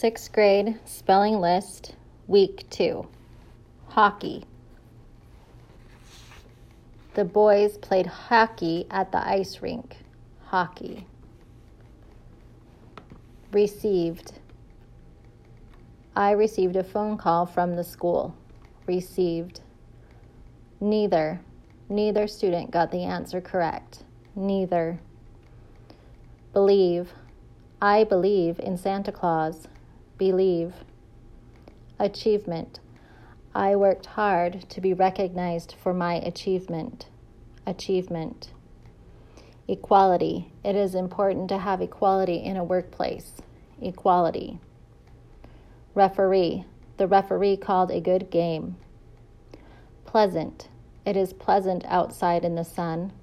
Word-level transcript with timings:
Sixth 0.00 0.32
grade 0.32 0.78
spelling 0.86 1.42
list, 1.42 1.94
week 2.26 2.64
two. 2.70 3.06
Hockey. 3.88 4.44
The 7.12 7.26
boys 7.26 7.76
played 7.76 8.06
hockey 8.06 8.86
at 8.90 9.12
the 9.12 9.18
ice 9.18 9.60
rink. 9.60 9.98
Hockey. 10.46 11.06
Received. 13.52 14.32
I 16.16 16.30
received 16.30 16.76
a 16.76 16.82
phone 16.82 17.18
call 17.18 17.44
from 17.44 17.76
the 17.76 17.84
school. 17.84 18.34
Received. 18.86 19.60
Neither. 20.80 21.42
Neither 21.90 22.26
student 22.26 22.70
got 22.70 22.90
the 22.90 23.04
answer 23.04 23.42
correct. 23.42 24.04
Neither. 24.34 24.98
Believe. 26.54 27.12
I 27.82 28.04
believe 28.04 28.58
in 28.60 28.78
Santa 28.78 29.12
Claus. 29.12 29.68
Believe. 30.20 30.74
Achievement. 31.98 32.78
I 33.54 33.74
worked 33.74 34.04
hard 34.04 34.68
to 34.68 34.78
be 34.78 34.92
recognized 34.92 35.74
for 35.82 35.94
my 35.94 36.16
achievement. 36.16 37.06
Achievement. 37.66 38.50
Equality. 39.66 40.52
It 40.62 40.76
is 40.76 40.94
important 40.94 41.48
to 41.48 41.56
have 41.56 41.80
equality 41.80 42.34
in 42.34 42.58
a 42.58 42.64
workplace. 42.64 43.32
Equality. 43.80 44.58
Referee. 45.94 46.66
The 46.98 47.06
referee 47.06 47.56
called 47.56 47.90
a 47.90 48.02
good 48.02 48.28
game. 48.28 48.76
Pleasant. 50.04 50.68
It 51.06 51.16
is 51.16 51.32
pleasant 51.32 51.82
outside 51.86 52.44
in 52.44 52.56
the 52.56 52.64
sun. 52.64 53.14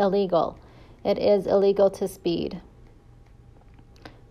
Illegal. 0.00 0.58
It 1.04 1.16
is 1.16 1.46
illegal 1.46 1.90
to 1.90 2.08
speed. 2.08 2.60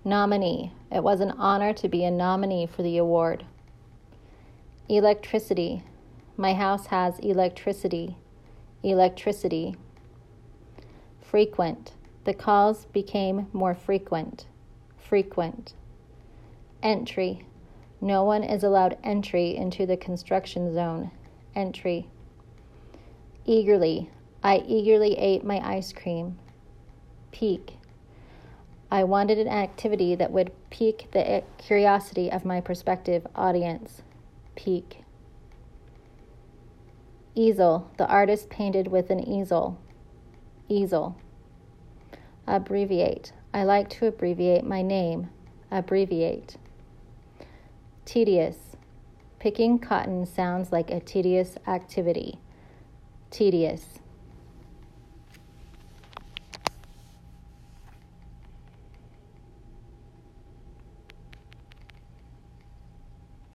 Nominee. 0.07 0.71
It 0.91 1.01
was 1.01 1.19
an 1.19 1.31
honor 1.31 1.73
to 1.73 1.89
be 1.89 2.05
a 2.05 2.11
nominee 2.11 2.67
for 2.67 2.83
the 2.83 2.99
award. 2.99 3.43
Electricity. 4.87 5.81
My 6.37 6.53
house 6.53 6.85
has 6.87 7.17
electricity. 7.19 8.15
Electricity. 8.83 9.75
Frequent. 11.23 11.93
The 12.23 12.35
calls 12.35 12.85
became 12.85 13.47
more 13.51 13.73
frequent. 13.73 14.45
Frequent. 14.95 15.73
Entry. 16.83 17.43
No 17.99 18.23
one 18.23 18.43
is 18.43 18.63
allowed 18.63 18.99
entry 19.03 19.55
into 19.55 19.87
the 19.87 19.97
construction 19.97 20.71
zone. 20.71 21.09
Entry. 21.55 22.07
Eagerly. 23.47 24.11
I 24.43 24.63
eagerly 24.67 25.17
ate 25.17 25.43
my 25.43 25.59
ice 25.67 25.91
cream. 25.91 26.37
Pique. 27.31 27.79
I 28.95 29.03
wanted 29.03 29.39
an 29.39 29.49
activity 29.49 30.15
that 30.15 30.31
would 30.31 30.53
pique 30.69 31.09
the 31.11 31.43
curiosity 31.57 32.31
of 32.31 32.45
my 32.45 32.61
prospective 32.61 33.27
audience. 33.35 34.03
Pique. 34.55 35.03
Easel. 37.35 37.91
The 37.97 38.07
artist 38.07 38.49
painted 38.49 38.87
with 38.87 39.09
an 39.09 39.19
easel. 39.19 39.77
Easel. 40.69 41.17
Abbreviate. 42.47 43.33
I 43.53 43.65
like 43.65 43.89
to 43.89 44.07
abbreviate 44.07 44.63
my 44.63 44.81
name. 44.81 45.29
Abbreviate. 45.69 46.55
Tedious. 48.05 48.77
Picking 49.39 49.77
cotton 49.77 50.25
sounds 50.25 50.71
like 50.71 50.89
a 50.89 51.01
tedious 51.01 51.57
activity. 51.67 52.39
Tedious. 53.29 53.99